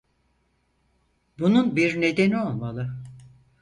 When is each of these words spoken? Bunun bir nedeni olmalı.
Bunun 1.39 1.75
bir 1.75 2.01
nedeni 2.01 2.37
olmalı. 2.39 2.89